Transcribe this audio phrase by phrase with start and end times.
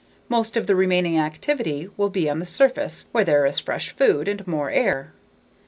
[0.29, 4.27] Most of the remaining activity will be on the surface where there is fresh food
[4.27, 5.13] and more air.